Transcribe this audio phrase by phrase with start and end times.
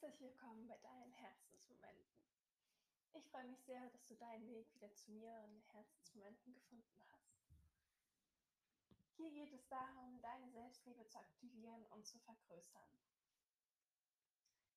[0.00, 2.24] Herzlich willkommen bei deinen Herzensmomenten.
[3.12, 7.36] Ich freue mich sehr, dass du deinen Weg wieder zu mir und Herzensmomenten gefunden hast.
[9.18, 12.88] Hier geht es darum, deine Selbstliebe zu aktivieren und zu vergrößern.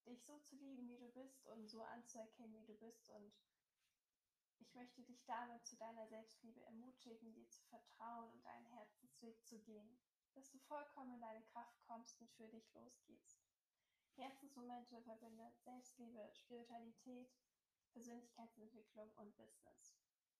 [0.07, 3.09] Dich so zu lieben, wie du bist und so anzuerkennen, wie du bist.
[3.09, 3.31] Und
[4.59, 9.57] ich möchte dich damit zu deiner Selbstliebe ermutigen, dir zu vertrauen und deinen Herzensweg zu
[9.59, 9.97] gehen,
[10.33, 13.42] dass du vollkommen in deine Kraft kommst und für dich losgehst.
[14.15, 17.31] Herzensmomente verbindet Selbstliebe, Spiritualität,
[17.91, 19.95] Persönlichkeitsentwicklung und Business.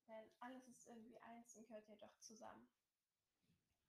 [0.08, 2.68] Denn alles ist irgendwie eins und gehört ja doch zusammen.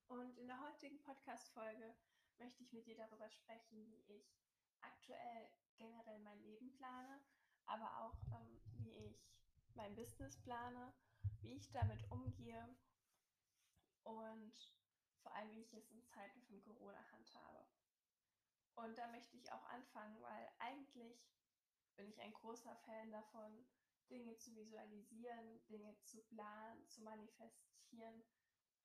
[0.08, 1.94] Und in der heutigen Podcast-Folge
[2.38, 4.36] möchte ich mit dir darüber sprechen, wie ich
[4.80, 7.20] aktuell generell mein Leben plane,
[7.66, 9.34] aber auch ähm, wie ich
[9.74, 10.92] mein Business plane,
[11.40, 12.76] wie ich damit umgehe
[14.04, 14.54] und
[15.22, 17.66] vor allem, wie ich es in Zeiten von Corona handhabe.
[18.76, 21.24] Und da möchte ich auch anfangen, weil eigentlich
[21.96, 23.66] bin ich ein großer Fan davon,
[24.10, 28.22] Dinge zu visualisieren, Dinge zu planen, zu manifestieren,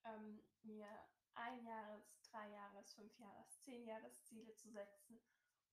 [0.06, 0.88] ähm, mir
[1.34, 5.20] ein Jahres-, drei Jahres-, fünf Jahres-, zehn Jahres-Ziele zu setzen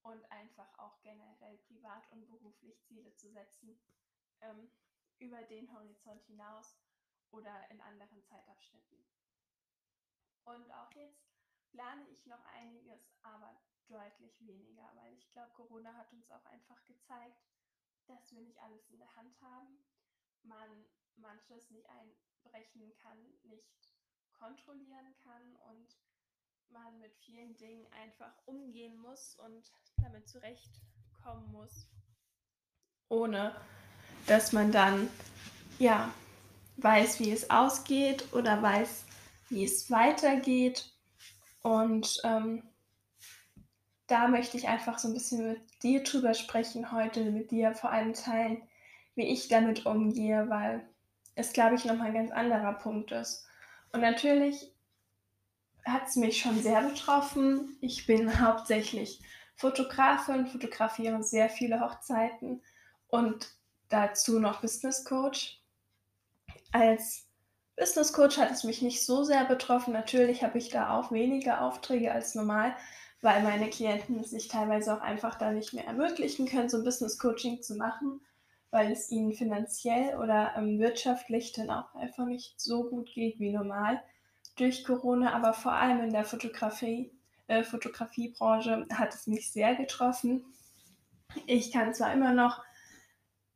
[0.01, 3.79] und einfach auch generell privat und beruflich Ziele zu setzen
[4.41, 4.69] ähm,
[5.19, 6.77] über den Horizont hinaus
[7.31, 9.05] oder in anderen Zeitabschnitten.
[10.45, 11.27] Und auch jetzt
[11.71, 16.83] plane ich noch einiges, aber deutlich weniger, weil ich glaube, Corona hat uns auch einfach
[16.85, 17.41] gezeigt,
[18.07, 19.79] dass wir nicht alles in der Hand haben,
[20.43, 20.85] man
[21.15, 23.91] manches nicht einbrechen kann, nicht
[24.31, 25.97] kontrollieren kann und
[26.69, 31.87] man mit vielen Dingen einfach umgehen muss und damit zurechtkommen muss,
[33.09, 33.55] ohne
[34.27, 35.09] dass man dann
[35.79, 36.13] ja
[36.77, 39.05] weiß, wie es ausgeht oder weiß,
[39.49, 40.93] wie es weitergeht.
[41.63, 42.63] Und ähm,
[44.07, 47.91] da möchte ich einfach so ein bisschen mit dir drüber sprechen heute, mit dir vor
[47.91, 48.61] allem teilen,
[49.15, 50.87] wie ich damit umgehe, weil
[51.35, 53.45] es, glaube ich, nochmal ein ganz anderer Punkt ist.
[53.91, 54.71] Und natürlich
[55.85, 57.77] hat es mich schon sehr betroffen.
[57.81, 59.21] Ich bin hauptsächlich
[59.55, 62.61] Fotografin, fotografiere sehr viele Hochzeiten
[63.07, 63.49] und
[63.89, 65.61] dazu noch Business Coach.
[66.71, 67.27] Als
[67.75, 69.93] Business Coach hat es mich nicht so sehr betroffen.
[69.93, 72.75] Natürlich habe ich da auch weniger Aufträge als normal,
[73.21, 76.83] weil meine Klienten es sich teilweise auch einfach da nicht mehr ermöglichen können, so ein
[76.83, 78.21] Business Coaching zu machen,
[78.69, 83.51] weil es ihnen finanziell oder ähm, wirtschaftlich dann auch einfach nicht so gut geht wie
[83.51, 84.01] normal
[84.55, 87.11] durch Corona, aber vor allem in der Fotografie,
[87.47, 90.45] äh, Fotografiebranche hat es mich sehr getroffen.
[91.45, 92.63] Ich kann zwar immer noch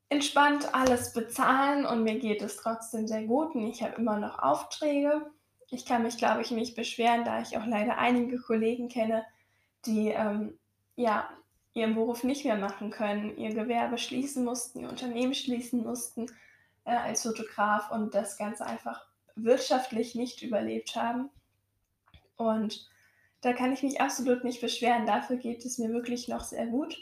[0.09, 4.39] entspannt alles bezahlen und mir geht es trotzdem sehr gut und ich habe immer noch
[4.39, 5.25] Aufträge.
[5.69, 9.23] Ich kann mich, glaube ich, nicht beschweren, da ich auch leider einige Kollegen kenne,
[9.85, 10.57] die ähm,
[10.95, 11.29] ja,
[11.73, 16.27] ihren Beruf nicht mehr machen können, ihr Gewerbe schließen mussten, ihr Unternehmen schließen mussten
[16.85, 19.05] äh, als Fotograf und das Ganze einfach
[19.35, 21.29] wirtschaftlich nicht überlebt haben.
[22.35, 22.89] Und
[23.41, 25.05] da kann ich mich absolut nicht beschweren.
[25.05, 26.97] Dafür geht es mir wirklich noch sehr gut.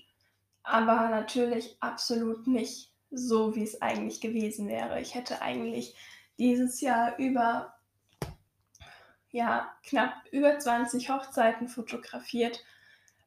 [0.64, 5.02] Aber natürlich absolut nicht so, wie es eigentlich gewesen wäre.
[5.02, 5.96] Ich hätte eigentlich
[6.38, 7.74] dieses Jahr über
[9.32, 12.64] ja, knapp über 20 Hochzeiten fotografiert,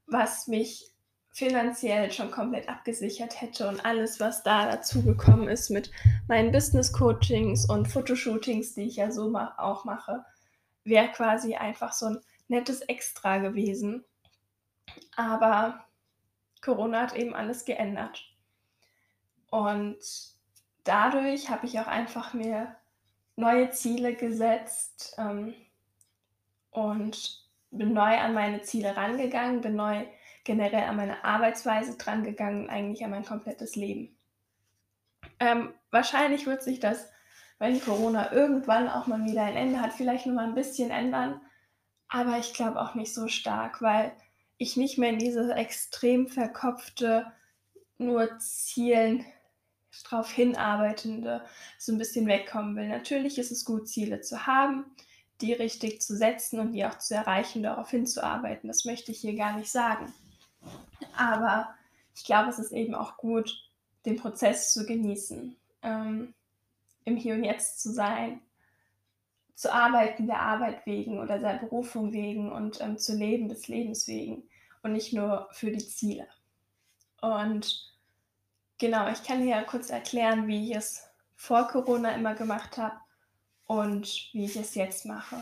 [0.06, 0.92] was mich
[1.32, 5.90] finanziell schon komplett abgesichert hätte und alles, was da dazu gekommen ist mit
[6.28, 10.24] meinen Business Coachings und Fotoshootings, die ich ja so auch mache,
[10.84, 14.04] wäre quasi einfach so ein nettes Extra gewesen.
[15.16, 15.86] Aber
[16.60, 18.22] Corona hat eben alles geändert.
[19.50, 19.98] Und
[20.84, 22.76] dadurch habe ich auch einfach mir
[23.36, 25.54] neue Ziele gesetzt, ähm,
[26.72, 30.04] und bin neu an meine Ziele rangegangen, bin neu
[30.44, 34.16] generell an meine Arbeitsweise drangegangen, eigentlich an mein komplettes Leben.
[35.38, 37.08] Ähm, wahrscheinlich wird sich das,
[37.58, 41.40] wenn Corona irgendwann auch mal wieder ein Ende hat, vielleicht noch mal ein bisschen ändern,
[42.08, 44.12] aber ich glaube auch nicht so stark, weil
[44.58, 47.32] ich nicht mehr in diese extrem verkopfte,
[47.98, 49.24] nur Zielen
[50.04, 51.44] drauf hinarbeitende
[51.78, 52.88] so ein bisschen wegkommen will.
[52.88, 54.86] Natürlich ist es gut, Ziele zu haben,
[55.42, 58.68] die richtig zu setzen und die auch zu erreichen, darauf hinzuarbeiten.
[58.68, 60.12] Das möchte ich hier gar nicht sagen.
[61.16, 61.74] Aber
[62.14, 63.52] ich glaube, es ist eben auch gut,
[64.06, 66.34] den Prozess zu genießen, ähm,
[67.04, 68.40] im Hier und Jetzt zu sein,
[69.54, 74.08] zu arbeiten der Arbeit wegen oder der Berufung wegen und ähm, zu leben des Lebens
[74.08, 74.44] wegen
[74.82, 76.26] und nicht nur für die Ziele.
[77.20, 77.92] Und
[78.78, 83.01] genau, ich kann hier kurz erklären, wie ich es vor Corona immer gemacht habe
[83.72, 85.36] und wie ich es jetzt mache.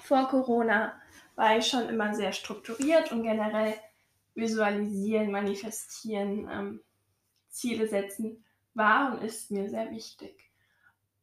[0.00, 0.94] Vor Corona
[1.36, 3.74] war ich schon immer sehr strukturiert und generell
[4.34, 6.80] Visualisieren, Manifestieren, ähm,
[7.50, 8.42] Ziele setzen
[8.72, 10.50] war und ist mir sehr wichtig.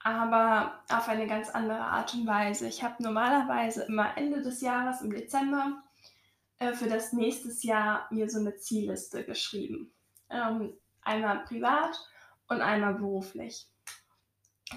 [0.04, 2.68] Aber auf eine ganz andere Art und Weise.
[2.68, 5.82] Ich habe normalerweise immer Ende des Jahres im Dezember
[6.60, 9.92] äh, für das nächste Jahr mir so eine Zielliste geschrieben.
[10.30, 12.00] Ähm, einmal privat
[12.48, 13.71] und einmal beruflich.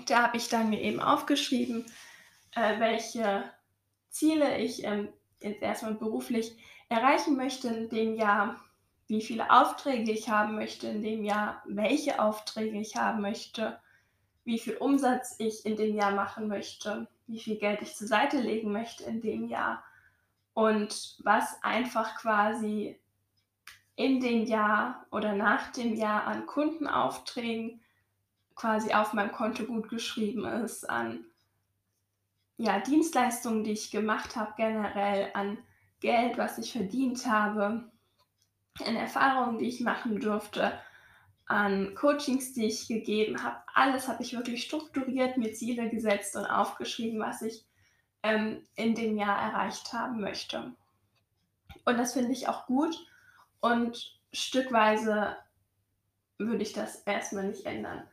[0.06, 1.86] Da habe ich dann mir eben aufgeschrieben,
[2.54, 3.44] äh, welche
[4.10, 5.08] Ziele ich ähm,
[5.40, 6.56] jetzt erstmal beruflich
[6.88, 8.60] erreichen möchte in dem Jahr,
[9.06, 13.78] wie viele Aufträge ich haben möchte in dem Jahr, welche Aufträge ich haben möchte,
[14.44, 18.38] wie viel Umsatz ich in dem Jahr machen möchte, wie viel Geld ich zur Seite
[18.38, 19.82] legen möchte in dem Jahr
[20.52, 22.98] und was einfach quasi
[23.96, 27.80] in dem Jahr oder nach dem Jahr an Kundenaufträgen
[28.54, 31.24] quasi auf meinem Konto gut geschrieben ist, an
[32.56, 35.58] ja, Dienstleistungen, die ich gemacht habe, generell an
[36.00, 37.90] Geld, was ich verdient habe,
[38.84, 40.78] an Erfahrungen, die ich machen durfte,
[41.46, 43.56] an Coachings, die ich gegeben habe.
[43.74, 47.64] Alles habe ich wirklich strukturiert, mir Ziele gesetzt und aufgeschrieben, was ich
[48.22, 50.72] ähm, in dem Jahr erreicht haben möchte.
[51.84, 52.96] Und das finde ich auch gut
[53.60, 55.36] und stückweise
[56.38, 58.08] würde ich das erstmal nicht ändern.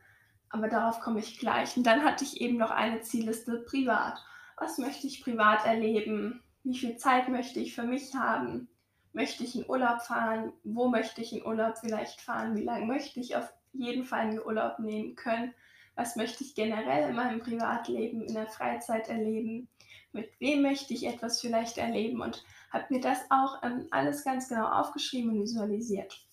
[0.52, 1.76] Aber darauf komme ich gleich.
[1.76, 4.22] Und dann hatte ich eben noch eine Zielliste privat.
[4.58, 6.42] Was möchte ich privat erleben?
[6.62, 8.68] Wie viel Zeit möchte ich für mich haben?
[9.14, 10.52] Möchte ich in Urlaub fahren?
[10.62, 12.54] Wo möchte ich in Urlaub vielleicht fahren?
[12.54, 15.54] Wie lange möchte ich auf jeden Fall einen Urlaub nehmen können?
[15.94, 19.68] Was möchte ich generell in meinem Privatleben, in der Freizeit erleben?
[20.12, 22.20] Mit wem möchte ich etwas vielleicht erleben?
[22.20, 26.26] Und habe mir das auch ähm, alles ganz genau aufgeschrieben und visualisiert.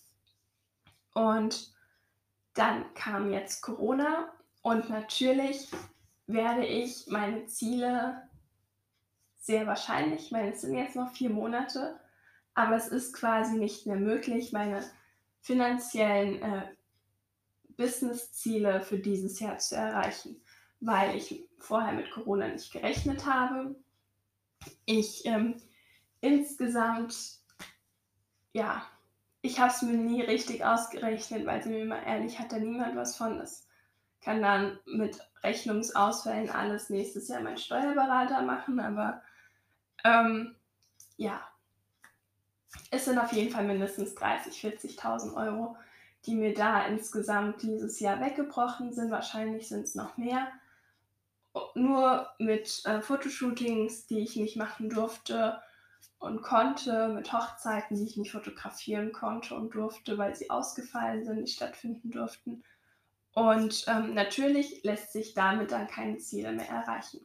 [1.14, 1.72] Und
[2.60, 4.30] dann kam jetzt Corona
[4.60, 5.70] und natürlich
[6.26, 8.28] werde ich meine Ziele
[9.38, 11.98] sehr wahrscheinlich, ich meine, es sind jetzt noch vier Monate,
[12.52, 14.84] aber es ist quasi nicht mehr möglich, meine
[15.40, 16.68] finanziellen äh,
[17.78, 20.42] Business-Ziele für dieses Jahr zu erreichen,
[20.80, 23.74] weil ich vorher mit Corona nicht gerechnet habe.
[24.84, 25.54] Ich ähm,
[26.20, 27.40] insgesamt,
[28.52, 28.86] ja,
[29.42, 32.96] ich habe es mir nie richtig ausgerechnet, weil sie mir mal ehrlich hat da niemand
[32.96, 33.38] was von.
[33.38, 33.66] Das
[34.20, 39.22] kann dann mit Rechnungsausfällen alles nächstes Jahr mein Steuerberater machen, aber
[40.04, 40.54] ähm,
[41.16, 41.40] ja,
[42.90, 45.76] es sind auf jeden Fall mindestens 30.000, 40.000 Euro,
[46.26, 49.10] die mir da insgesamt dieses Jahr weggebrochen sind.
[49.10, 50.48] Wahrscheinlich sind es noch mehr.
[51.74, 55.60] Nur mit äh, Fotoshootings, die ich nicht machen durfte,
[56.20, 61.40] und konnte mit Hochzeiten, die ich nicht fotografieren konnte und durfte, weil sie ausgefallen sind,
[61.40, 62.62] nicht stattfinden durften.
[63.32, 67.24] Und ähm, natürlich lässt sich damit dann keine Ziele mehr erreichen.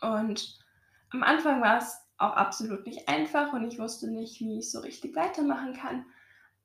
[0.00, 0.58] Und
[1.10, 4.80] am Anfang war es auch absolut nicht einfach und ich wusste nicht, wie ich so
[4.80, 6.04] richtig weitermachen kann.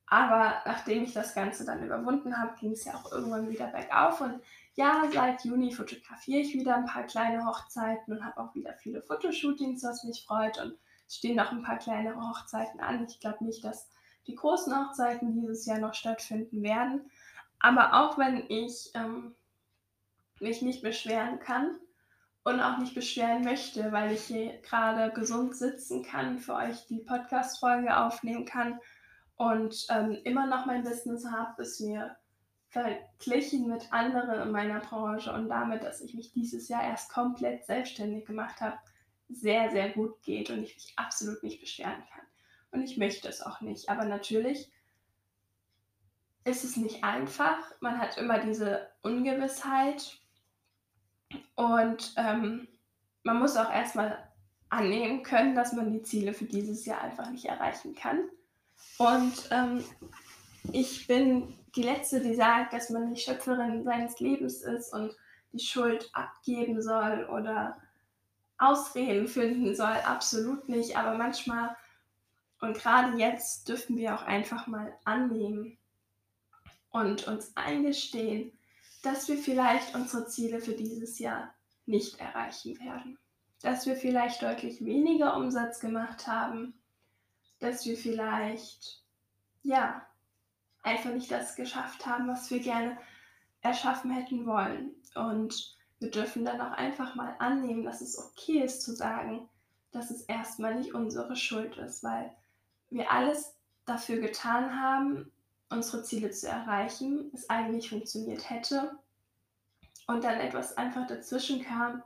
[0.06, 4.20] Aber nachdem ich das Ganze dann überwunden habe, ging es ja auch irgendwann wieder bergauf.
[4.20, 4.40] Und
[4.74, 9.02] ja, seit Juni fotografiere ich wieder ein paar kleine Hochzeiten und habe auch wieder viele
[9.02, 10.58] Fotoshootings, was mich freut.
[10.58, 10.76] Und
[11.08, 13.06] stehen noch ein paar kleinere Hochzeiten an.
[13.08, 13.88] Ich glaube nicht, dass
[14.26, 17.10] die großen Hochzeiten dieses Jahr noch stattfinden werden.
[17.60, 19.34] Aber auch wenn ich ähm,
[20.40, 21.78] mich nicht beschweren kann
[22.44, 27.00] und auch nicht beschweren möchte, weil ich hier gerade gesund sitzen kann, für euch die
[27.00, 28.78] Podcast-Folge aufnehmen kann
[29.36, 32.16] und ähm, immer noch mein Business habe, ist mir
[32.68, 37.64] verglichen mit anderen in meiner Branche und damit, dass ich mich dieses Jahr erst komplett
[37.64, 38.78] selbstständig gemacht habe,
[39.28, 42.26] sehr, sehr gut geht und ich mich absolut nicht beschweren kann.
[42.70, 43.88] Und ich möchte es auch nicht.
[43.88, 44.70] Aber natürlich
[46.44, 47.58] ist es nicht einfach.
[47.80, 50.18] Man hat immer diese Ungewissheit
[51.54, 52.68] und ähm,
[53.22, 54.18] man muss auch erstmal
[54.70, 58.28] annehmen können, dass man die Ziele für dieses Jahr einfach nicht erreichen kann.
[58.98, 59.84] Und ähm,
[60.72, 65.14] ich bin die Letzte, die sagt, dass man nicht Schöpferin seines Lebens ist und
[65.52, 67.76] die Schuld abgeben soll oder
[68.58, 70.96] Ausreden finden soll, absolut nicht.
[70.96, 71.76] Aber manchmal
[72.60, 75.78] und gerade jetzt dürfen wir auch einfach mal annehmen
[76.90, 78.52] und uns eingestehen,
[79.02, 81.54] dass wir vielleicht unsere Ziele für dieses Jahr
[81.86, 83.18] nicht erreichen werden.
[83.62, 86.74] Dass wir vielleicht deutlich weniger Umsatz gemacht haben.
[87.60, 89.04] Dass wir vielleicht,
[89.62, 90.04] ja,
[90.82, 92.98] einfach nicht das geschafft haben, was wir gerne
[93.60, 94.92] erschaffen hätten wollen.
[95.14, 99.48] Und wir dürfen dann auch einfach mal annehmen, dass es okay ist zu sagen,
[99.90, 102.32] dass es erstmal nicht unsere Schuld ist, weil
[102.90, 105.32] wir alles dafür getan haben,
[105.70, 108.98] unsere Ziele zu erreichen, es eigentlich funktioniert hätte
[110.06, 112.02] und dann etwas einfach dazwischen kam,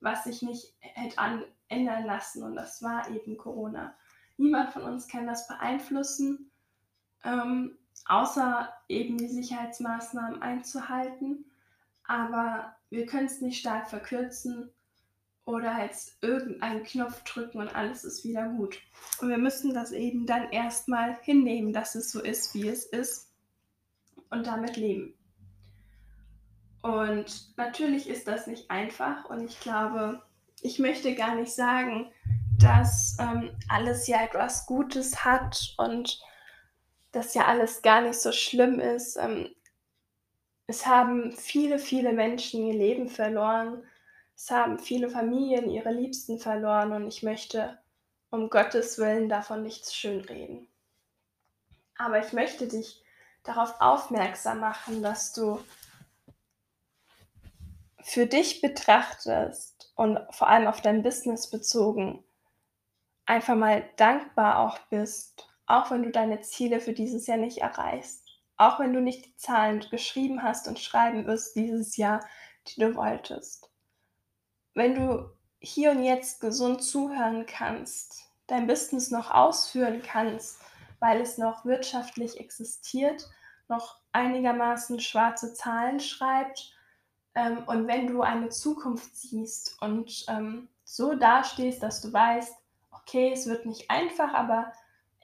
[0.00, 3.94] was sich nicht hätte ändern lassen und das war eben Corona.
[4.36, 6.50] Niemand von uns kann das beeinflussen,
[7.24, 11.44] ähm, außer eben die Sicherheitsmaßnahmen einzuhalten.
[12.12, 14.70] Aber wir können es nicht stark verkürzen
[15.46, 18.78] oder jetzt irgendeinen Knopf drücken und alles ist wieder gut.
[19.22, 23.32] Und wir müssen das eben dann erstmal hinnehmen, dass es so ist, wie es ist
[24.28, 25.14] und damit leben.
[26.82, 30.20] Und natürlich ist das nicht einfach und ich glaube,
[30.60, 32.12] ich möchte gar nicht sagen,
[32.58, 36.20] dass ähm, alles ja etwas Gutes hat und
[37.10, 39.16] dass ja alles gar nicht so schlimm ist.
[39.16, 39.48] Ähm,
[40.72, 43.84] es haben viele, viele Menschen ihr Leben verloren.
[44.34, 47.78] Es haben viele Familien ihre Liebsten verloren und ich möchte
[48.30, 50.66] um Gottes Willen davon nichts schönreden.
[51.98, 53.04] Aber ich möchte dich
[53.42, 55.62] darauf aufmerksam machen, dass du
[58.00, 62.24] für dich betrachtest und vor allem auf dein Business bezogen
[63.26, 68.21] einfach mal dankbar auch bist, auch wenn du deine Ziele für dieses Jahr nicht erreichst,
[68.62, 72.20] auch wenn du nicht die Zahlen geschrieben hast und schreiben wirst dieses Jahr,
[72.68, 73.70] die du wolltest.
[74.74, 80.60] Wenn du hier und jetzt gesund zuhören kannst, dein Business noch ausführen kannst,
[81.00, 83.28] weil es noch wirtschaftlich existiert,
[83.68, 86.72] noch einigermaßen schwarze Zahlen schreibt
[87.34, 92.54] ähm, und wenn du eine Zukunft siehst und ähm, so dastehst, dass du weißt,
[92.90, 94.72] okay, es wird nicht einfach, aber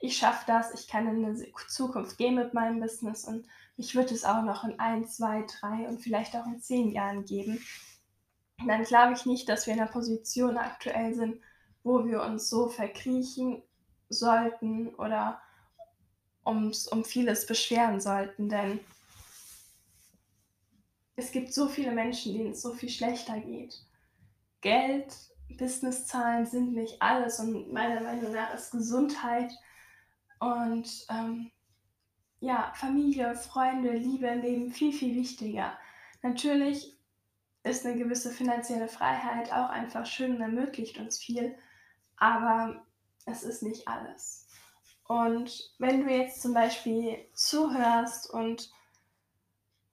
[0.01, 3.45] ich schaffe das, ich kann in eine Zukunft gehen mit meinem Business und
[3.77, 7.25] mich wird es auch noch in ein, zwei, drei und vielleicht auch in zehn Jahren
[7.25, 7.61] geben.
[8.65, 11.41] dann glaube ich nicht, dass wir in einer Position aktuell sind,
[11.83, 13.61] wo wir uns so verkriechen
[14.09, 15.41] sollten oder
[16.45, 18.79] ums, um vieles beschweren sollten, denn
[21.15, 23.85] es gibt so viele Menschen, denen es so viel schlechter geht.
[24.61, 25.13] Geld,
[25.57, 29.51] Businesszahlen sind nicht alles und meiner Meinung nach ist Gesundheit
[30.39, 31.51] und ähm,
[32.39, 35.77] ja, Familie, Freunde, Liebe im Leben viel, viel wichtiger.
[36.21, 36.97] Natürlich
[37.63, 41.55] ist eine gewisse finanzielle Freiheit auch einfach schön und ermöglicht uns viel,
[42.17, 42.85] aber
[43.25, 44.47] es ist nicht alles.
[45.07, 48.71] Und wenn du jetzt zum Beispiel zuhörst und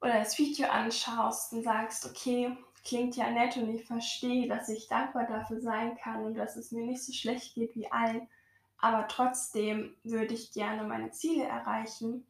[0.01, 4.89] oder das Video anschaust und sagst, okay, klingt ja nett und ich verstehe, dass ich
[4.89, 8.29] dankbar dafür sein kann und dass es mir nicht so schlecht geht wie allen,
[8.79, 12.27] aber trotzdem würde ich gerne meine Ziele erreichen.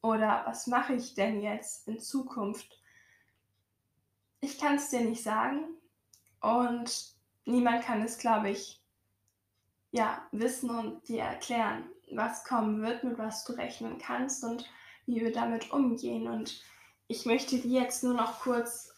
[0.00, 2.80] Oder was mache ich denn jetzt in Zukunft?
[4.40, 5.64] Ich kann es dir nicht sagen
[6.40, 8.80] und niemand kann es, glaube ich,
[9.90, 14.68] ja, wissen und dir erklären, was kommen wird, mit was du rechnen kannst und
[15.06, 16.28] wie wir damit umgehen.
[16.28, 16.62] Und
[17.08, 18.92] ich möchte dir jetzt nur noch kurz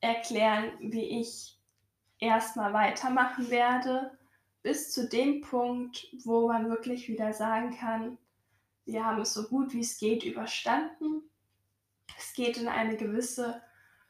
[0.00, 1.58] erklären, wie ich
[2.18, 4.16] erstmal weitermachen werde,
[4.62, 8.18] bis zu dem Punkt, wo man wirklich wieder sagen kann,
[8.84, 11.22] wir haben es so gut wie es geht überstanden.
[12.18, 13.62] Es geht in eine gewisse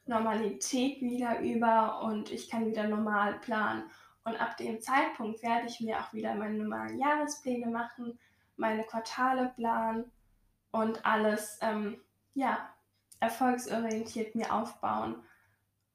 [0.06, 3.84] Normalität wieder über und ich kann wieder normal planen.
[4.24, 8.18] Und ab dem Zeitpunkt werde ich mir auch wieder meine normalen Jahrespläne machen,
[8.56, 10.10] meine Quartale planen
[10.70, 12.00] und alles ähm,
[12.34, 12.72] ja,
[13.20, 15.16] erfolgsorientiert mir aufbauen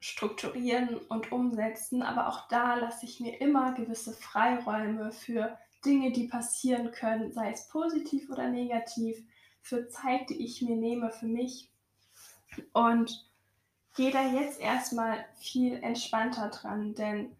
[0.00, 6.28] strukturieren und umsetzen, aber auch da lasse ich mir immer gewisse Freiräume für Dinge, die
[6.28, 9.22] passieren können, sei es positiv oder negativ,
[9.60, 11.70] für Zeit, die ich mir nehme für mich
[12.72, 13.28] und
[13.96, 17.36] gehe da jetzt erstmal viel entspannter dran, denn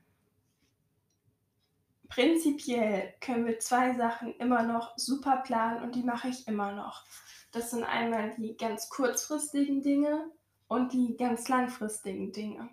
[2.09, 7.05] prinzipiell können wir zwei Sachen immer noch super planen und die mache ich immer noch.
[7.53, 10.31] Das sind einmal die ganz kurzfristigen Dinge,
[10.69, 12.69] und die ganz langfristigen Dinge.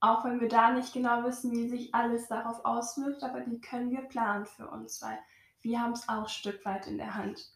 [0.00, 3.90] Auch wenn wir da nicht genau wissen, wie sich alles darauf auswirkt, aber die können
[3.90, 5.18] wir planen für uns, weil
[5.60, 7.52] wir haben es auch ein Stück weit in der Hand.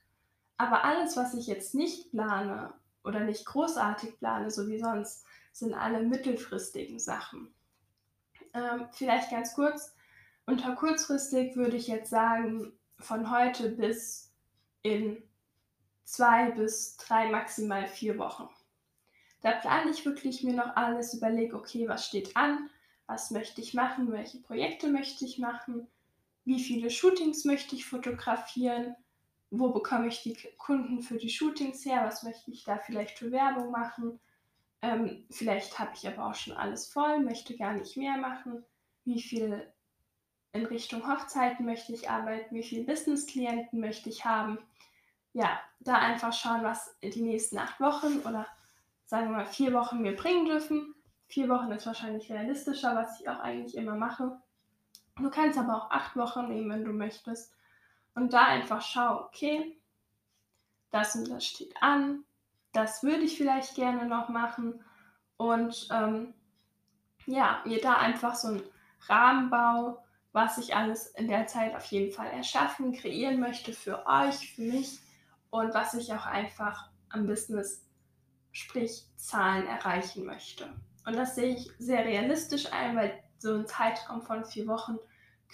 [0.59, 5.73] Aber alles, was ich jetzt nicht plane oder nicht großartig plane, so wie sonst, sind
[5.73, 7.54] alle mittelfristigen Sachen.
[8.52, 9.97] Ähm, vielleicht ganz kurz,
[10.47, 14.33] unter kurzfristig würde ich jetzt sagen, von heute bis
[14.83, 15.23] in
[16.04, 18.49] zwei bis drei, maximal vier Wochen.
[19.44, 22.70] Da plane ich wirklich mir noch alles, überlege, okay, was steht an,
[23.06, 25.86] was möchte ich machen, welche Projekte möchte ich machen,
[26.46, 28.96] wie viele Shootings möchte ich fotografieren,
[29.50, 33.32] wo bekomme ich die Kunden für die Shootings her, was möchte ich da vielleicht für
[33.32, 34.18] Werbung machen.
[34.80, 38.64] Ähm, vielleicht habe ich aber auch schon alles voll, möchte gar nicht mehr machen.
[39.04, 39.70] Wie viel
[40.52, 44.56] in Richtung Hochzeiten möchte ich arbeiten, wie viele Business-Klienten möchte ich haben.
[45.34, 48.46] Ja, da einfach schauen, was die nächsten acht Wochen oder
[49.04, 50.94] sagen wir mal, vier Wochen mir bringen dürfen.
[51.26, 54.38] Vier Wochen ist wahrscheinlich realistischer, was ich auch eigentlich immer mache.
[55.16, 57.52] Du kannst aber auch acht Wochen nehmen, wenn du möchtest.
[58.14, 59.80] und da einfach schaue, okay,
[60.90, 62.25] das und das steht an,
[62.73, 64.84] das würde ich vielleicht gerne noch machen
[65.37, 66.34] und ähm,
[67.26, 68.62] ja, mir da einfach so einen
[69.08, 74.54] Rahmenbau, was ich alles in der Zeit auf jeden Fall erschaffen, kreieren möchte für euch,
[74.54, 75.00] für mich
[75.50, 77.83] und was ich auch einfach am Business,
[78.54, 80.73] sprich Zahlen erreichen möchte.
[81.04, 84.96] Und das sehe ich sehr realistisch ein, weil so ein Zeitraum von vier Wochen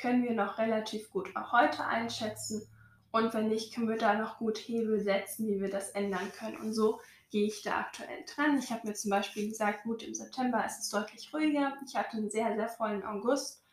[0.01, 2.63] können wir noch relativ gut auch heute einschätzen.
[3.11, 6.59] Und wenn nicht, können wir da noch gut Hebel setzen, wie wir das ändern können.
[6.59, 8.59] Und so gehe ich da aktuell dran.
[8.59, 11.77] Ich habe mir zum Beispiel gesagt, gut, im September ist es deutlich ruhiger.
[11.85, 13.65] Ich hatte einen sehr, sehr vollen August.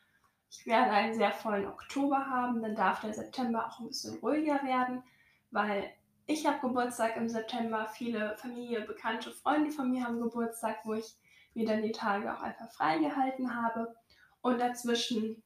[0.49, 2.61] Ich werde einen sehr vollen Oktober haben.
[2.61, 5.03] Dann darf der September auch ein bisschen ruhiger werden,
[5.51, 5.91] weil
[6.27, 7.87] ich habe Geburtstag im September.
[7.87, 11.15] Viele Familie, bekannte Freunde von mir haben Geburtstag, wo ich
[11.53, 13.95] mir dann die Tage auch einfach freigehalten habe.
[14.41, 15.41] Und dazwischen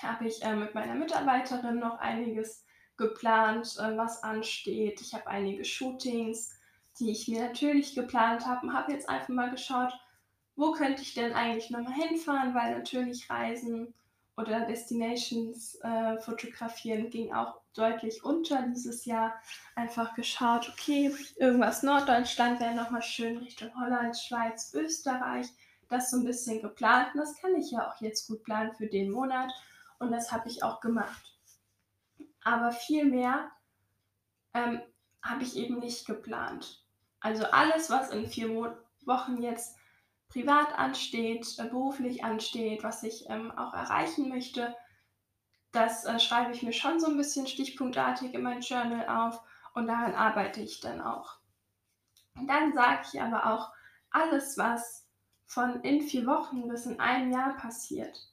[0.00, 2.64] habe ich äh, mit meiner Mitarbeiterin noch einiges
[2.96, 5.00] geplant, äh, was ansteht.
[5.00, 6.56] Ich habe einige Shootings,
[7.00, 9.92] die ich mir natürlich geplant habe und habe jetzt einfach mal geschaut,
[10.54, 13.94] wo könnte ich denn eigentlich nochmal hinfahren, weil natürlich Reisen
[14.38, 19.34] oder Destinations äh, fotografieren ging auch deutlich unter dieses Jahr.
[19.74, 25.48] Einfach geschaut, okay, irgendwas Norddeutschland wäre nochmal schön Richtung Holland, Schweiz, Österreich.
[25.88, 28.86] Das so ein bisschen geplant und das kann ich ja auch jetzt gut planen für
[28.86, 29.50] den Monat
[29.98, 31.34] und das habe ich auch gemacht.
[32.44, 33.50] Aber viel mehr
[34.54, 34.80] ähm,
[35.22, 36.84] habe ich eben nicht geplant.
[37.20, 38.68] Also alles, was in vier Mo
[39.04, 39.76] Wochen jetzt
[40.28, 44.74] privat ansteht, äh, beruflich ansteht, was ich ähm, auch erreichen möchte,
[45.72, 49.42] das äh, schreibe ich mir schon so ein bisschen stichpunktartig in mein Journal auf
[49.74, 51.38] und daran arbeite ich dann auch.
[52.34, 53.72] Und dann sage ich aber auch,
[54.10, 55.06] alles, was
[55.46, 58.32] von in vier Wochen bis in einem Jahr passiert,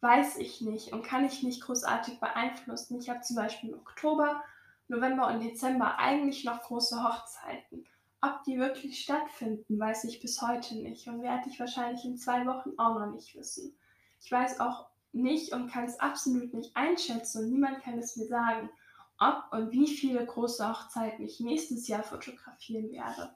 [0.00, 2.98] weiß ich nicht und kann ich nicht großartig beeinflussen.
[3.00, 4.42] Ich habe zum Beispiel im Oktober,
[4.88, 7.86] November und Dezember eigentlich noch große Hochzeiten.
[8.20, 12.46] Ob die wirklich stattfinden, weiß ich bis heute nicht und werde ich wahrscheinlich in zwei
[12.46, 13.78] Wochen auch noch nicht wissen.
[14.20, 18.26] Ich weiß auch nicht und kann es absolut nicht einschätzen und niemand kann es mir
[18.26, 18.70] sagen,
[19.18, 23.34] ob und wie viele große Hochzeiten ich nächstes Jahr fotografieren werde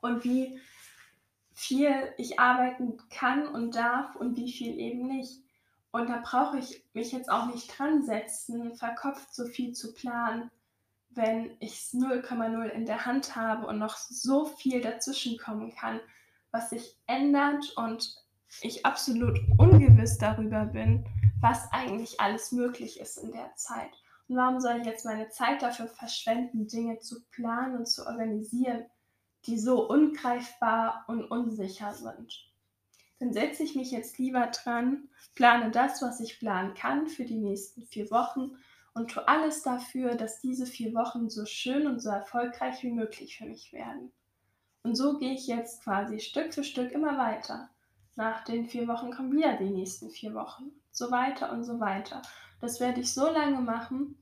[0.00, 0.60] und wie
[1.52, 5.42] viel ich arbeiten kann und darf und wie viel eben nicht.
[5.92, 10.50] Und da brauche ich mich jetzt auch nicht dran setzen, verkopft so viel zu planen,
[11.10, 16.00] wenn ich es 0,0 in der Hand habe und noch so viel dazwischen kommen kann,
[16.52, 18.16] was sich ändert und
[18.62, 21.06] ich absolut ungewiss darüber bin,
[21.40, 23.90] was eigentlich alles möglich ist in der Zeit.
[24.28, 28.86] Und warum soll ich jetzt meine Zeit dafür verschwenden, Dinge zu planen und zu organisieren,
[29.46, 32.50] die so ungreifbar und unsicher sind?
[33.18, 37.38] Dann setze ich mich jetzt lieber dran, plane das, was ich planen kann für die
[37.38, 38.52] nächsten vier Wochen
[38.94, 43.38] und tue alles dafür, dass diese vier Wochen so schön und so erfolgreich wie möglich
[43.38, 44.12] für mich werden.
[44.82, 47.70] Und so gehe ich jetzt quasi Stück für Stück immer weiter.
[48.16, 50.72] Nach den vier Wochen kommen wieder die nächsten vier Wochen.
[50.90, 52.22] So weiter und so weiter.
[52.60, 54.16] Das werde ich so lange machen,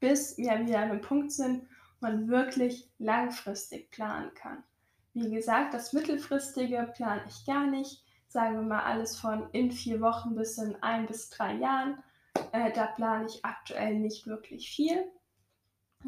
[0.00, 1.62] bis wir wieder an einem Punkt sind,
[2.00, 4.64] wo man wirklich langfristig planen kann.
[5.14, 8.02] Wie gesagt, das mittelfristige plane ich gar nicht.
[8.28, 12.02] Sagen wir mal alles von in vier Wochen bis in ein bis drei Jahren
[12.52, 15.04] äh, da plane ich aktuell nicht wirklich viel.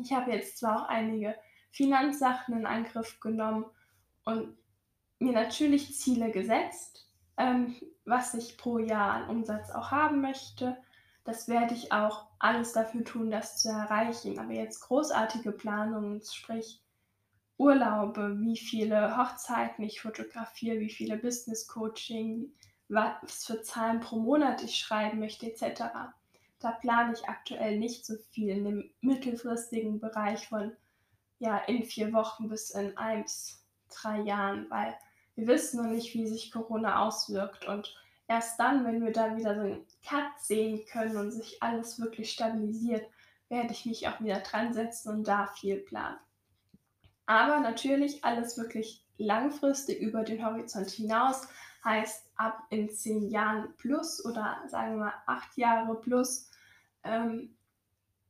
[0.00, 1.34] Ich habe jetzt zwar auch einige
[1.70, 3.66] Finanzsachen in Angriff genommen
[4.24, 4.56] und
[5.18, 10.76] mir natürlich Ziele gesetzt, ähm, was ich pro Jahr an Umsatz auch haben möchte.
[11.24, 14.38] Das werde ich auch alles dafür tun, das zu erreichen.
[14.38, 16.82] Aber jetzt großartige Planungen, sprich
[17.56, 22.52] Urlaube, wie viele Hochzeiten ich fotografiere, wie viele Business Coaching,
[22.88, 25.82] was für Zahlen pro Monat ich schreiben möchte, etc.
[26.64, 30.72] Da plane ich aktuell nicht so viel in dem mittelfristigen Bereich von
[31.38, 34.96] ja, in vier Wochen bis in eins, drei Jahren, weil
[35.34, 37.68] wir wissen noch nicht, wie sich Corona auswirkt.
[37.68, 37.94] Und
[38.28, 42.32] erst dann, wenn wir dann wieder so einen Cut sehen können und sich alles wirklich
[42.32, 43.06] stabilisiert,
[43.50, 46.18] werde ich mich auch wieder dran setzen und da viel planen.
[47.26, 51.46] Aber natürlich alles wirklich langfristig über den Horizont hinaus
[51.84, 56.48] heißt ab in zehn Jahren plus oder sagen wir acht Jahre plus
[57.04, 57.56] ähm,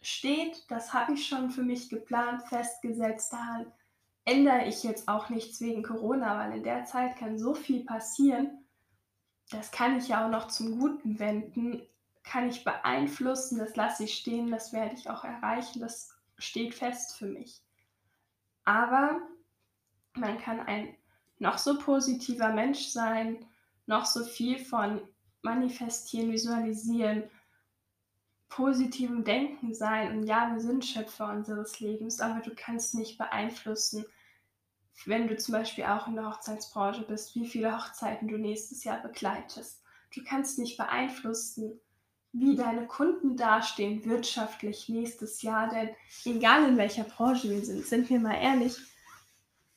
[0.02, 0.70] steht.
[0.70, 3.32] Das habe ich schon für mich geplant, festgesetzt.
[3.32, 3.72] Daran
[4.24, 8.64] ändere ich jetzt auch nichts wegen Corona, weil in der Zeit kann so viel passieren.
[9.50, 11.82] Das kann ich ja auch noch zum Guten wenden,
[12.22, 17.16] kann ich beeinflussen, das lasse ich stehen, das werde ich auch erreichen, das steht fest
[17.16, 17.62] für mich.
[18.64, 19.20] Aber
[20.14, 20.96] man kann ein
[21.38, 23.44] noch so positiver Mensch sein,
[23.87, 25.06] noch so viel von
[25.42, 27.24] manifestieren, visualisieren,
[28.54, 30.16] positivem Denken sein.
[30.16, 34.04] Und ja, wir sind Schöpfer unseres Lebens, aber du kannst nicht beeinflussen,
[35.06, 39.02] wenn du zum Beispiel auch in der Hochzeitsbranche bist, wie viele Hochzeiten du nächstes Jahr
[39.02, 39.82] begleitest.
[40.14, 41.80] Du kannst nicht beeinflussen,
[42.32, 45.90] wie deine Kunden dastehen wirtschaftlich nächstes Jahr, denn
[46.24, 48.76] egal in welcher Branche wir sind, sind wir mal ehrlich,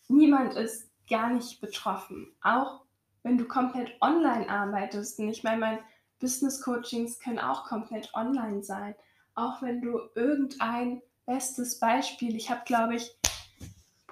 [0.07, 2.31] niemand ist gar nicht betroffen.
[2.41, 2.81] Auch
[3.23, 5.19] wenn du komplett online arbeitest.
[5.19, 5.79] Und ich meine, mein
[6.19, 8.95] Business Coachings können auch komplett online sein.
[9.35, 13.17] Auch wenn du irgendein bestes Beispiel, ich habe glaube ich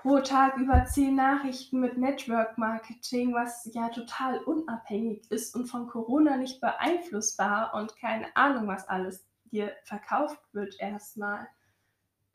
[0.05, 5.87] pro Tag über zehn Nachrichten mit Network Marketing, was ja total unabhängig ist und von
[5.87, 11.47] Corona nicht beeinflussbar und keine Ahnung, was alles dir verkauft wird erstmal.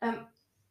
[0.01, 0.27] Ähm,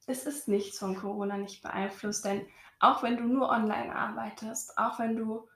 [0.07, 2.47] es ist nichts von Corona nicht beeinflusst, denn
[2.81, 5.49] auch wenn du nur online arbeitest, auch wenn du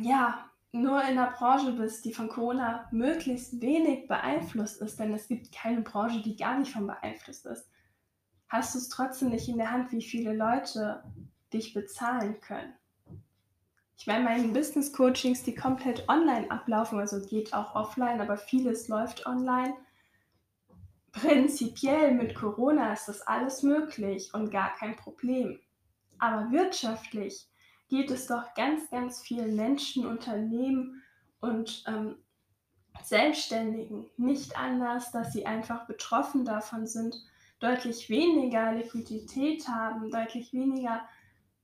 [0.00, 5.28] ja nur in einer Branche bist, die von Corona möglichst wenig beeinflusst ist, denn es
[5.28, 7.70] gibt keine Branche, die gar nicht von beeinflusst ist,
[8.48, 11.04] hast du es trotzdem nicht in der Hand, wie viele Leute
[11.52, 12.74] dich bezahlen können.
[13.96, 18.88] Ich meine, meine Business Coachings, die komplett online ablaufen, also geht auch offline, aber vieles
[18.88, 19.74] läuft online.
[21.12, 25.60] Prinzipiell mit Corona ist das alles möglich und gar kein Problem.
[26.18, 27.48] Aber wirtschaftlich
[27.94, 31.00] geht es doch ganz, ganz vielen Menschen, Unternehmen
[31.38, 32.16] und ähm,
[33.04, 37.16] Selbstständigen nicht anders, dass sie einfach betroffen davon sind,
[37.60, 41.06] deutlich weniger Liquidität haben, deutlich weniger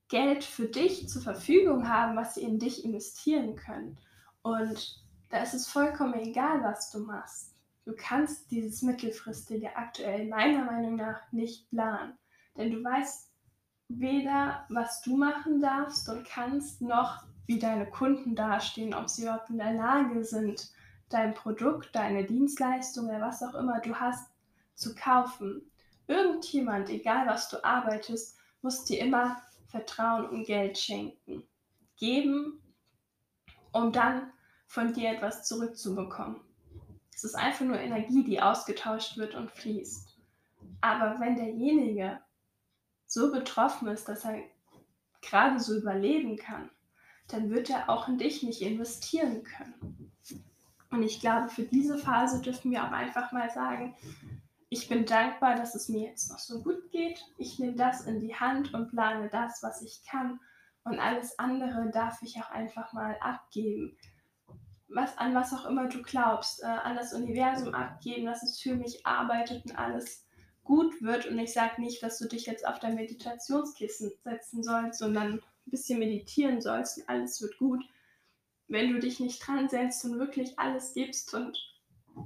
[0.09, 3.99] Geld für dich zur Verfügung haben, was sie in dich investieren können.
[4.43, 7.57] Und da ist es vollkommen egal, was du machst.
[7.85, 12.17] Du kannst dieses mittelfristige aktuell meiner Meinung nach nicht planen.
[12.57, 13.30] Denn du weißt
[13.99, 19.51] weder, was du machen darfst und kannst, noch wie deine Kunden dastehen, ob sie überhaupt
[19.51, 20.71] in der Lage sind,
[21.09, 24.31] dein Produkt, deine Dienstleistung oder was auch immer du hast,
[24.75, 25.63] zu kaufen.
[26.07, 31.43] Irgendjemand, egal was du arbeitest, muss dir immer Vertrauen und Geld schenken.
[31.97, 32.63] Geben,
[33.73, 34.33] um dann
[34.67, 36.41] von dir etwas zurückzubekommen.
[37.13, 40.17] Es ist einfach nur Energie, die ausgetauscht wird und fließt.
[40.81, 42.21] Aber wenn derjenige
[43.11, 44.41] so betroffen ist, dass er
[45.21, 46.71] gerade so überleben kann,
[47.27, 50.13] dann wird er auch in dich nicht investieren können.
[50.91, 53.97] Und ich glaube, für diese Phase dürfen wir auch einfach mal sagen,
[54.69, 57.25] ich bin dankbar, dass es mir jetzt noch so gut geht.
[57.37, 60.39] Ich nehme das in die Hand und plane das, was ich kann.
[60.85, 63.97] Und alles andere darf ich auch einfach mal abgeben.
[64.89, 68.77] Was, an was auch immer du glaubst, äh, an das Universum abgeben, dass es für
[68.77, 70.25] mich arbeitet und alles
[70.65, 71.27] gut wird.
[71.27, 75.41] Und ich sage nicht, dass du dich jetzt auf dein Meditationskissen setzen sollst, sondern ein
[75.67, 77.85] bisschen meditieren sollst und alles wird gut.
[78.69, 81.59] Wenn du dich nicht dran setzt und wirklich alles gibst und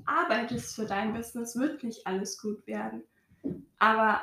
[0.05, 3.03] arbeitest für dein Business, wird nicht alles gut werden.
[3.79, 4.23] Aber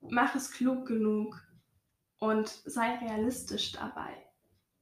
[0.00, 1.42] mach es klug genug
[2.18, 4.24] und sei realistisch dabei.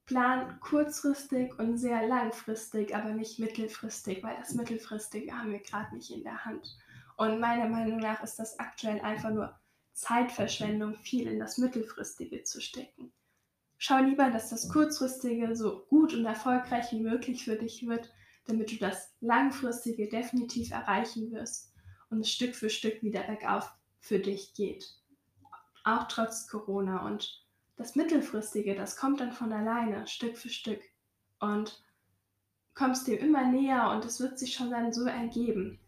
[0.06, 6.10] Plan kurzfristig und sehr langfristig, aber nicht mittelfristig, weil das Mittelfristige haben wir gerade nicht
[6.10, 6.76] in der Hand.
[7.22, 9.56] Und meiner Meinung nach ist das aktuell einfach nur
[9.92, 13.12] Zeitverschwendung, viel in das Mittelfristige zu stecken.
[13.78, 18.12] Schau lieber, dass das Kurzfristige so gut und erfolgreich wie möglich für dich wird,
[18.46, 21.72] damit du das Langfristige definitiv erreichen wirst
[22.10, 24.84] und es Stück für Stück wieder bergauf für dich geht.
[25.84, 27.06] Auch trotz Corona.
[27.06, 30.82] Und das Mittelfristige, das kommt dann von alleine, Stück für Stück.
[31.38, 31.84] Und
[32.74, 35.78] kommst dem immer näher und es wird sich schon dann so ergeben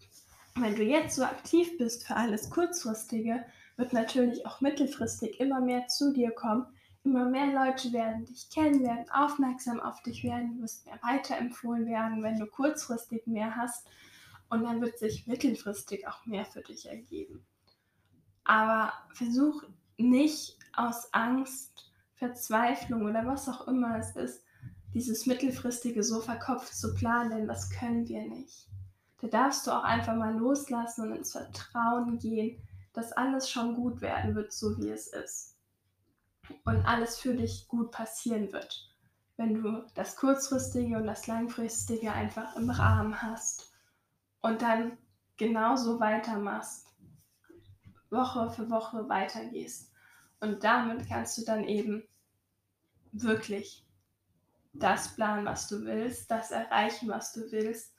[0.56, 3.44] wenn du jetzt so aktiv bist für alles Kurzfristige,
[3.76, 6.66] wird natürlich auch mittelfristig immer mehr zu dir kommen.
[7.02, 11.86] Immer mehr Leute werden dich kennen, werden aufmerksam auf dich werden, du wirst mehr weiterempfohlen
[11.86, 13.86] werden, wenn du kurzfristig mehr hast.
[14.48, 17.44] Und dann wird sich mittelfristig auch mehr für dich ergeben.
[18.44, 19.64] Aber versuch
[19.96, 24.44] nicht aus Angst, Verzweiflung oder was auch immer es ist,
[24.94, 28.68] dieses mittelfristige so verkopft zu planen, denn das können wir nicht.
[29.24, 32.60] Da darfst du auch einfach mal loslassen und ins Vertrauen gehen,
[32.92, 35.56] dass alles schon gut werden wird, so wie es ist.
[36.66, 38.94] Und alles für dich gut passieren wird,
[39.38, 43.72] wenn du das Kurzfristige und das Langfristige einfach im Rahmen hast
[44.42, 44.98] und dann
[45.38, 46.88] genauso weitermachst,
[48.10, 49.90] Woche für Woche weitergehst.
[50.40, 52.06] Und damit kannst du dann eben
[53.12, 53.86] wirklich
[54.74, 57.93] das planen, was du willst, das erreichen, was du willst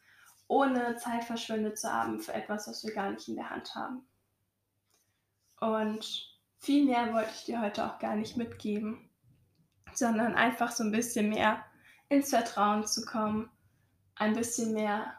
[0.47, 4.05] ohne Zeit verschwendet zu haben für etwas, was wir gar nicht in der Hand haben.
[5.59, 6.29] Und
[6.59, 9.09] viel mehr wollte ich dir heute auch gar nicht mitgeben,
[9.93, 11.63] sondern einfach so ein bisschen mehr
[12.09, 13.49] ins Vertrauen zu kommen,
[14.15, 15.13] ein bisschen mehr,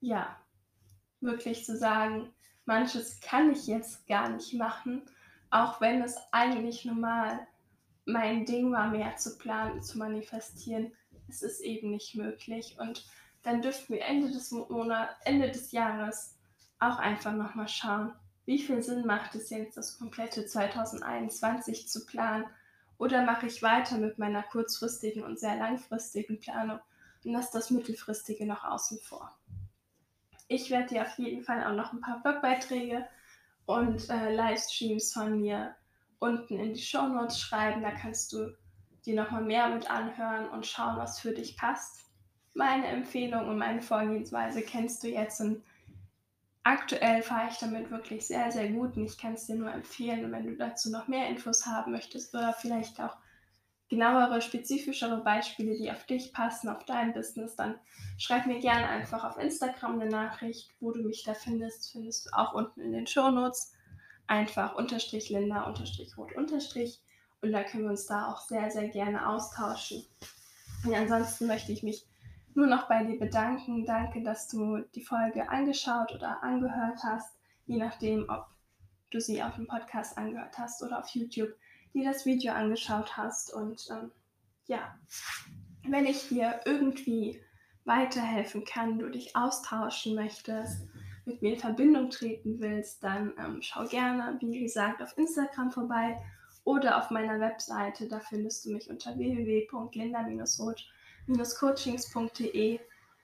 [0.00, 0.36] ja,
[1.20, 2.32] wirklich zu sagen,
[2.64, 5.02] manches kann ich jetzt gar nicht machen,
[5.50, 7.46] auch wenn es eigentlich normal
[8.06, 10.92] mein Ding war, mehr zu planen, zu manifestieren.
[11.28, 12.76] Es ist eben nicht möglich.
[12.78, 13.06] Und
[13.44, 16.36] dann dürften wir Ende des Monats, Ende des Jahres
[16.80, 18.12] auch einfach nochmal schauen,
[18.46, 22.44] wie viel Sinn macht es jetzt, das komplette 2021 zu planen?
[22.98, 26.78] Oder mache ich weiter mit meiner kurzfristigen und sehr langfristigen Planung
[27.24, 29.34] und lasse das mittelfristige noch außen vor?
[30.48, 33.06] Ich werde dir auf jeden Fall auch noch ein paar Blogbeiträge
[33.66, 35.74] und äh, Livestreams von mir
[36.18, 37.82] unten in die Show Notes schreiben.
[37.82, 38.54] Da kannst du
[39.06, 42.03] dir nochmal mehr mit anhören und schauen, was für dich passt.
[42.54, 45.62] Meine Empfehlung und meine Vorgehensweise kennst du jetzt und
[46.62, 50.24] aktuell fahre ich damit wirklich sehr, sehr gut und ich kann es dir nur empfehlen.
[50.24, 53.16] Und wenn du dazu noch mehr Infos haben möchtest oder vielleicht auch
[53.88, 57.78] genauere, spezifischere Beispiele, die auf dich passen, auf dein Business, dann
[58.18, 61.92] schreib mir gerne einfach auf Instagram eine Nachricht, wo du mich da findest.
[61.92, 63.72] Findest du auch unten in den Show Notes.
[64.26, 67.02] Einfach unterstrich Linda unterstrich rot unterstrich.
[67.42, 70.02] Und da können wir uns da auch sehr, sehr gerne austauschen.
[70.84, 72.06] Und ansonsten möchte ich mich
[72.54, 73.84] nur noch bei dir bedanken.
[73.84, 77.36] Danke, dass du die Folge angeschaut oder angehört hast,
[77.66, 78.46] je nachdem, ob
[79.10, 81.54] du sie auf dem Podcast angehört hast oder auf YouTube,
[81.92, 83.52] dir das Video angeschaut hast.
[83.52, 84.10] Und ähm,
[84.66, 84.98] ja,
[85.86, 87.40] wenn ich dir irgendwie
[87.84, 90.88] weiterhelfen kann, du dich austauschen möchtest,
[91.26, 96.20] mit mir in Verbindung treten willst, dann ähm, schau gerne, wie gesagt, auf Instagram vorbei
[96.64, 98.08] oder auf meiner Webseite.
[98.08, 100.93] Da findest du mich unter www.linda-roth.com
[101.58, 102.80] coachings.de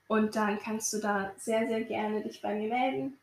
[0.07, 3.17] und dann kannst du da sehr, sehr gerne dich bei mir melden.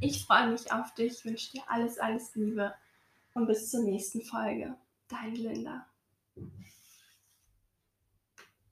[0.00, 2.74] Ich freue mich auf dich, wünsche dir alles, alles Liebe
[3.34, 4.76] und bis zur nächsten Folge.
[5.08, 5.86] Dein Linda.